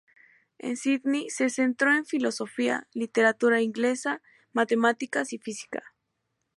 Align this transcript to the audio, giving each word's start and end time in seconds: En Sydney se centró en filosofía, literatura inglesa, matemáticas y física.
En 0.57 0.77
Sydney 0.77 1.29
se 1.29 1.51
centró 1.51 1.93
en 1.93 2.07
filosofía, 2.07 2.87
literatura 2.91 3.61
inglesa, 3.61 4.23
matemáticas 4.51 5.31
y 5.31 5.37
física. 5.37 5.93